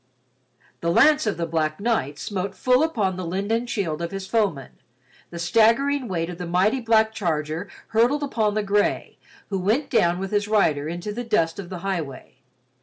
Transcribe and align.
The 0.79 0.89
lance 0.89 1.27
of 1.27 1.37
the 1.37 1.45
black 1.45 1.79
knight 1.79 2.17
smote 2.17 2.55
full 2.55 2.81
upon 2.81 3.17
the 3.17 3.23
linden 3.23 3.67
shield 3.67 4.01
of 4.01 4.09
his 4.09 4.25
foeman, 4.25 4.71
the 5.29 5.37
staggering 5.37 6.07
weight 6.07 6.27
of 6.27 6.39
the 6.39 6.47
mighty 6.47 6.79
black 6.81 7.13
charger 7.13 7.69
hurtled 7.89 8.23
upon 8.23 8.55
the 8.55 8.63
gray, 8.63 9.19
who 9.49 9.59
went 9.59 9.91
down 9.91 10.17
with 10.17 10.31
his 10.31 10.47
rider 10.47 10.87
into 10.87 11.13
the 11.13 11.23
dust 11.23 11.59
of 11.59 11.69
the 11.69 11.81
highway. 11.85 12.37